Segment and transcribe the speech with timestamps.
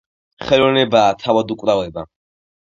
[0.51, 2.07] ხელოვნებაა თავად უკვდავება